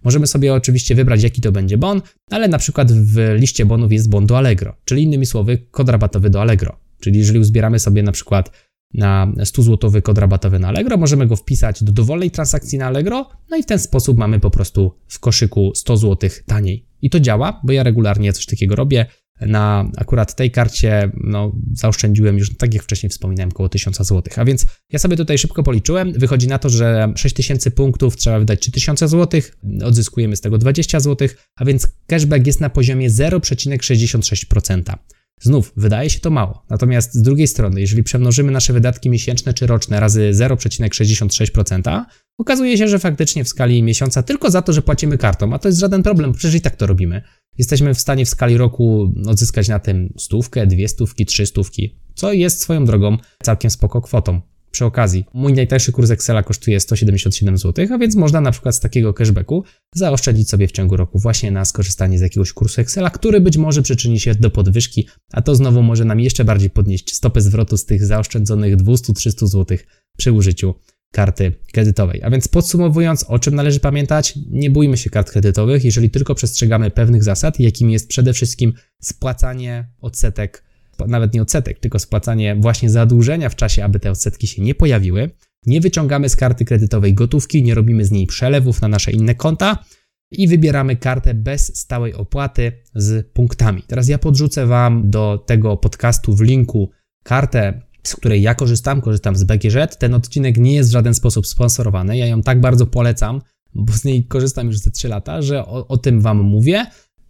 Możemy 0.04 0.28
sobie 0.28 0.54
oczywiście 0.54 0.96
wybrać, 0.96 1.24
jaki 1.24 1.42
to 1.42 1.52
będzie 1.52 1.78
bon, 1.78 2.02
ale 2.32 2.48
na 2.48 2.58
przykład 2.58 2.92
w 2.92 3.36
liście 3.36 3.66
bonów 3.66 3.92
jest 3.92 4.10
bon 4.10 4.26
do 4.26 4.38
Allegro, 4.38 4.76
czyli 4.86 5.04
innymi 5.04 5.26
słowy 5.26 5.58
kod 5.72 5.90
rabatowy 5.90 6.30
do 6.30 6.42
Allegro. 6.42 6.80
Czyli 7.00 7.20
jeżeli 7.20 7.40
uzbieramy 7.40 7.80
sobie 7.80 8.04
na 8.04 8.12
przykład 8.12 8.52
na 8.94 9.32
100 9.44 9.64
zł 9.64 10.02
kod 10.02 10.18
rabatowy 10.18 10.60
na 10.60 10.68
Allegro, 10.68 10.98
możemy 10.98 11.28
go 11.28 11.36
wpisać 11.36 11.84
do 11.84 11.92
dowolnej 11.92 12.32
transakcji 12.32 12.78
na 12.78 12.86
Allegro, 12.86 13.30
no 13.50 13.58
i 13.58 13.64
w 13.64 13.66
ten 13.66 13.80
sposób 13.80 14.18
mamy 14.18 14.40
po 14.40 14.52
prostu 14.52 14.92
w 15.08 15.20
koszyku 15.20 15.72
100 15.76 15.98
zł 15.98 16.30
taniej. 16.46 16.88
I 17.02 17.10
to 17.10 17.20
działa, 17.20 17.62
bo 17.64 17.74
ja 17.74 17.84
regularnie 17.84 18.34
coś 18.34 18.46
takiego 18.46 18.76
robię. 18.76 19.06
Na 19.42 19.92
akurat 19.98 20.36
tej 20.36 20.52
karcie 20.52 21.12
no, 21.14 21.52
zaoszczędziłem 21.74 22.38
już, 22.38 22.58
tak 22.58 22.74
jak 22.74 22.84
wcześniej 22.84 23.10
wspominałem, 23.10 23.50
około 23.50 23.70
1000 23.70 23.98
zł. 23.98 24.24
A 24.36 24.46
więc 24.46 24.66
ja 24.92 25.00
sobie 25.00 25.18
tutaj 25.18 25.38
szybko 25.38 25.64
policzyłem. 25.64 26.14
Wychodzi 26.14 26.48
na 26.48 26.60
to, 26.60 26.70
że 26.70 27.14
6000 27.16 27.72
punktów 27.72 28.18
trzeba 28.18 28.40
wydać 28.40 28.60
3000 28.60 29.08
zł, 29.08 29.42
odzyskujemy 29.84 30.36
z 30.36 30.42
tego 30.42 30.58
20 30.58 31.00
zł, 31.00 31.28
a 31.56 31.66
więc 31.66 31.88
cashback 32.08 32.48
jest 32.48 32.62
na 32.62 32.70
poziomie 32.70 33.10
0,66%. 33.10 34.94
Znów, 35.42 35.74
wydaje 35.76 36.10
się 36.10 36.20
to 36.20 36.30
mało. 36.30 36.66
Natomiast 36.70 37.14
z 37.14 37.22
drugiej 37.22 37.48
strony, 37.48 37.82
jeżeli 37.82 38.04
przemnożymy 38.04 38.52
nasze 38.52 38.74
wydatki 38.74 39.10
miesięczne 39.10 39.54
czy 39.54 39.68
roczne 39.68 40.00
razy 40.00 40.32
0,66%, 40.34 42.04
okazuje 42.38 42.78
się, 42.78 42.88
że 42.88 43.00
faktycznie 43.00 43.44
w 43.44 43.50
skali 43.50 43.84
miesiąca 43.84 44.24
tylko 44.24 44.52
za 44.52 44.62
to, 44.62 44.74
że 44.74 44.82
płacimy 44.82 45.18
kartą, 45.18 45.54
a 45.54 45.60
to 45.60 45.68
jest 45.68 45.80
żaden 45.80 46.04
problem, 46.04 46.34
przecież 46.34 46.56
i 46.56 46.62
tak 46.62 46.76
to 46.76 46.88
robimy, 46.88 47.22
jesteśmy 47.58 47.94
w 47.94 48.00
stanie 48.00 48.26
w 48.26 48.30
skali 48.30 48.58
roku 48.58 49.14
odzyskać 49.28 49.68
na 49.68 49.80
tym 49.80 50.14
stówkę, 50.18 50.68
dwie 50.68 50.88
stówki, 50.88 51.26
trzy 51.26 51.46
stówki, 51.46 52.00
co 52.16 52.34
jest 52.34 52.62
swoją 52.62 52.86
drogą 52.86 53.18
całkiem 53.44 53.72
spoko 53.72 54.02
kwotą. 54.02 54.42
Przy 54.78 54.86
okazji, 54.86 55.26
mój 55.34 55.54
najtańszy 55.54 55.92
kurs 55.92 56.12
Excela 56.12 56.44
kosztuje 56.44 56.80
177 56.80 57.58
zł, 57.58 57.88
a 57.94 57.98
więc 57.98 58.16
można 58.16 58.42
na 58.42 58.52
przykład 58.52 58.76
z 58.76 58.80
takiego 58.80 59.14
cashbacku 59.14 59.64
zaoszczędzić 59.96 60.50
sobie 60.50 60.68
w 60.68 60.72
ciągu 60.72 60.98
roku 60.98 61.20
właśnie 61.20 61.52
na 61.52 61.66
skorzystanie 61.66 62.20
z 62.20 62.22
jakiegoś 62.22 62.54
kursu 62.54 62.82
Excela, 62.82 63.10
który 63.10 63.42
być 63.42 63.58
może 63.58 63.82
przyczyni 63.82 64.20
się 64.20 64.36
do 64.36 64.50
podwyżki, 64.50 65.08
a 65.32 65.42
to 65.42 65.56
znowu 65.56 65.84
może 65.84 66.06
nam 66.06 66.20
jeszcze 66.20 66.46
bardziej 66.46 66.70
podnieść 66.70 67.16
stopę 67.16 67.42
zwrotu 67.42 67.78
z 67.78 67.86
tych 67.86 68.06
zaoszczędzonych 68.06 68.78
200-300 68.78 69.48
zł 69.48 69.78
przy 70.18 70.32
użyciu 70.32 70.76
karty 71.12 71.52
kredytowej. 71.74 72.24
A 72.24 72.30
więc 72.30 72.48
podsumowując, 72.48 73.24
o 73.24 73.40
czym 73.40 73.56
należy 73.56 73.80
pamiętać, 73.80 74.34
nie 74.50 74.72
bójmy 74.72 74.98
się 74.98 75.10
kart 75.10 75.32
kredytowych, 75.32 75.86
jeżeli 75.86 76.10
tylko 76.10 76.36
przestrzegamy 76.36 76.92
pewnych 76.92 77.24
zasad, 77.24 77.60
jakim 77.60 77.90
jest 77.90 78.08
przede 78.08 78.34
wszystkim 78.34 78.74
spłacanie 79.02 79.90
odsetek, 80.02 80.67
nawet 81.08 81.34
nie 81.34 81.42
odsetek, 81.42 81.80
tylko 81.80 82.00
spłacanie 82.00 82.56
właśnie 82.56 82.90
zadłużenia 82.90 83.50
w 83.50 83.56
czasie, 83.56 83.84
aby 83.84 84.00
te 84.00 84.12
odsetki 84.12 84.48
się 84.48 84.62
nie 84.62 84.76
pojawiły. 84.76 85.30
Nie 85.66 85.82
wyciągamy 85.82 86.30
z 86.30 86.36
karty 86.36 86.66
kredytowej 86.66 87.14
gotówki, 87.14 87.64
nie 87.64 87.76
robimy 87.76 88.06
z 88.06 88.12
niej 88.12 88.28
przelewów 88.28 88.82
na 88.82 88.88
nasze 88.88 89.12
inne 89.12 89.36
konta 89.36 89.86
i 90.32 90.48
wybieramy 90.48 90.96
kartę 90.96 91.34
bez 91.34 91.80
stałej 91.80 92.14
opłaty 92.14 92.72
z 92.96 93.28
punktami. 93.34 93.84
Teraz 93.88 94.08
ja 94.08 94.18
podrzucę 94.18 94.66
Wam 94.66 95.10
do 95.10 95.44
tego 95.48 95.78
podcastu 95.78 96.36
w 96.36 96.42
linku 96.42 96.92
kartę 97.24 97.88
z 98.08 98.16
której 98.16 98.42
ja 98.42 98.56
korzystam, 98.56 99.02
korzystam 99.02 99.36
z 99.36 99.44
BGŻ. 99.44 99.96
Ten 100.00 100.14
odcinek 100.14 100.58
nie 100.58 100.74
jest 100.74 100.90
w 100.90 100.94
żaden 100.94 101.14
sposób 101.14 101.48
sponsorowany. 101.48 102.18
Ja 102.18 102.26
ją 102.26 102.42
tak 102.42 102.62
bardzo 102.62 102.88
polecam, 102.88 103.42
bo 103.74 103.94
z 103.94 104.04
niej 104.04 104.28
korzystam 104.28 104.68
już 104.68 104.78
ze 104.78 104.92
3 104.92 105.08
lata, 105.08 105.42
że 105.42 105.66
o, 105.66 105.88
o 105.88 105.98
tym 105.98 106.22
Wam 106.22 106.42
mówię. 106.42 106.86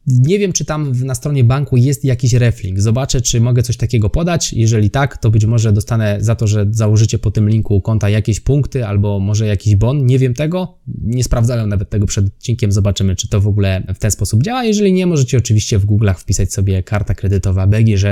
Nie 0.08 0.40
wiem, 0.40 0.54
czy 0.54 0.66
tam 0.66 0.94
na 1.06 1.16
stronie 1.16 1.44
banku 1.44 1.78
jest 1.78 2.06
jakiś 2.06 2.34
reflink. 2.34 2.80
Zobaczę, 2.80 3.22
czy 3.22 3.42
mogę 3.42 3.64
coś 3.64 3.78
takiego 3.78 4.10
podać. 4.10 4.54
Jeżeli 4.54 4.90
tak, 4.90 5.18
to 5.18 5.32
być 5.32 5.46
może 5.46 5.74
dostanę 5.74 6.18
za 6.20 6.36
to, 6.36 6.48
że 6.48 6.68
założycie 6.72 7.20
po 7.20 7.32
tym 7.32 7.50
linku 7.50 7.82
konta 7.82 8.10
jakieś 8.10 8.40
punkty 8.40 8.86
albo 8.86 9.20
może 9.20 9.46
jakiś 9.46 9.76
bon. 9.76 10.06
Nie 10.06 10.20
wiem 10.20 10.34
tego. 10.34 10.78
Nie 11.02 11.24
sprawdzałem 11.24 11.70
nawet 11.70 11.90
tego 11.90 12.06
przed 12.06 12.26
odcinkiem. 12.26 12.72
Zobaczymy, 12.72 13.16
czy 13.16 13.30
to 13.30 13.42
w 13.42 13.48
ogóle 13.48 13.84
w 13.96 14.00
ten 14.00 14.12
sposób 14.12 14.44
działa. 14.44 14.64
Jeżeli 14.64 14.94
nie, 14.94 15.08
możecie 15.08 15.38
oczywiście 15.38 15.80
w 15.80 15.86
Google'ach 15.86 16.16
wpisać 16.18 16.54
sobie 16.54 16.84
karta 16.84 17.14
kredytowa 17.14 17.68
BGŻ 17.68 18.06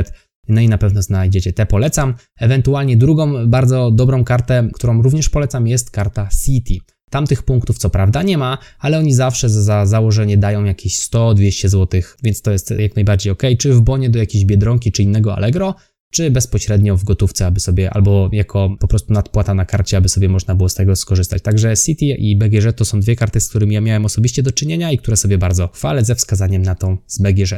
no 0.47 0.61
i 0.61 0.69
na 0.69 0.77
pewno 0.77 1.01
znajdziecie 1.01 1.53
te 1.53 1.65
polecam. 1.65 2.13
Ewentualnie 2.39 2.97
drugą 2.97 3.47
bardzo 3.47 3.91
dobrą 3.91 4.23
kartę, 4.23 4.69
którą 4.73 5.01
również 5.01 5.29
polecam 5.29 5.67
jest 5.67 5.91
karta 5.91 6.29
City. 6.45 6.94
Tamtych 7.09 7.43
punktów 7.43 7.77
co 7.77 7.89
prawda 7.89 8.23
nie 8.23 8.37
ma, 8.37 8.57
ale 8.79 8.99
oni 8.99 9.13
zawsze 9.13 9.49
za 9.49 9.85
założenie 9.85 10.37
dają 10.37 10.63
jakieś 10.63 10.99
100-200 10.99 11.67
zł, 11.67 12.01
więc 12.23 12.41
to 12.41 12.51
jest 12.51 12.71
jak 12.79 12.95
najbardziej 12.95 13.31
ok. 13.31 13.43
Czy 13.59 13.73
w 13.73 13.81
bonie 13.81 14.09
do 14.09 14.19
jakiejś 14.19 14.45
Biedronki, 14.45 14.91
czy 14.91 15.03
innego 15.03 15.35
Allegro, 15.35 15.75
czy 16.11 16.31
bezpośrednio 16.31 16.97
w 16.97 17.03
gotówce, 17.03 17.45
aby 17.45 17.59
sobie, 17.59 17.89
albo 17.89 18.29
jako 18.31 18.75
po 18.79 18.87
prostu 18.87 19.13
nadpłata 19.13 19.53
na 19.53 19.65
karcie, 19.65 19.97
aby 19.97 20.09
sobie 20.09 20.29
można 20.29 20.55
było 20.55 20.69
z 20.69 20.73
tego 20.73 20.95
skorzystać. 20.95 21.41
Także 21.41 21.77
City 21.77 22.05
i 22.05 22.35
BGŻ 22.35 22.73
to 22.75 22.85
są 22.85 22.99
dwie 22.99 23.15
karty, 23.15 23.39
z 23.41 23.49
którymi 23.49 23.75
ja 23.75 23.81
miałem 23.81 24.05
osobiście 24.05 24.43
do 24.43 24.51
czynienia 24.51 24.91
i 24.91 24.97
które 24.97 25.17
sobie 25.17 25.37
bardzo 25.37 25.67
chwalę 25.67 26.05
ze 26.05 26.15
wskazaniem 26.15 26.61
na 26.61 26.75
tą 26.75 26.97
z 27.07 27.21
BGŻ. 27.21 27.55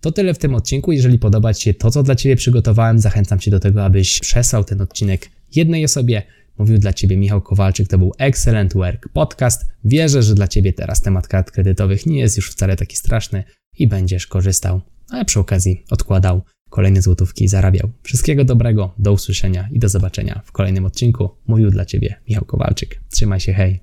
To 0.00 0.12
tyle 0.12 0.34
w 0.34 0.38
tym 0.38 0.54
odcinku. 0.54 0.92
Jeżeli 0.92 1.18
podoba 1.18 1.54
Ci 1.54 1.62
się 1.62 1.74
to, 1.74 1.90
co 1.90 2.02
dla 2.02 2.14
Ciebie 2.14 2.36
przygotowałem, 2.36 2.98
zachęcam 2.98 3.38
Cię 3.38 3.50
do 3.50 3.60
tego, 3.60 3.84
abyś 3.84 4.20
przesłał 4.20 4.64
ten 4.64 4.80
odcinek 4.80 5.30
jednej 5.56 5.84
osobie. 5.84 6.22
Mówił 6.60 6.78
dla 6.78 6.92
Ciebie 6.92 7.16
Michał 7.16 7.40
Kowalczyk, 7.40 7.88
to 7.88 7.98
był 7.98 8.12
Excellent 8.18 8.74
Work 8.74 9.08
Podcast. 9.08 9.66
Wierzę, 9.84 10.22
że 10.22 10.34
dla 10.34 10.48
Ciebie 10.48 10.72
teraz 10.72 11.02
temat 11.02 11.28
kart 11.28 11.50
kredytowych 11.50 12.06
nie 12.06 12.18
jest 12.18 12.36
już 12.36 12.50
wcale 12.50 12.76
taki 12.76 12.96
straszny 12.96 13.44
i 13.78 13.88
będziesz 13.88 14.26
korzystał, 14.26 14.80
a 15.10 15.24
przy 15.24 15.40
okazji 15.40 15.84
odkładał 15.90 16.42
kolejne 16.70 17.02
złotówki 17.02 17.44
i 17.44 17.48
zarabiał. 17.48 17.90
Wszystkiego 18.02 18.44
dobrego, 18.44 18.94
do 18.98 19.12
usłyszenia 19.12 19.68
i 19.72 19.78
do 19.78 19.88
zobaczenia 19.88 20.42
w 20.44 20.52
kolejnym 20.52 20.86
odcinku. 20.86 21.30
Mówił 21.46 21.70
dla 21.70 21.84
Ciebie 21.84 22.16
Michał 22.28 22.44
Kowalczyk. 22.44 23.00
Trzymaj 23.10 23.40
się, 23.40 23.52
hej! 23.52 23.80